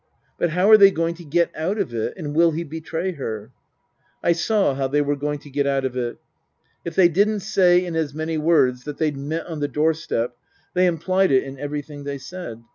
[0.39, 3.51] But how are they going to get out of it, and will he betray her?
[4.23, 6.17] I saw how they were going to get out of it.
[6.83, 10.35] If they didn't say in as many words that they'd met on the door step
[10.73, 12.63] they implied it in everything they said.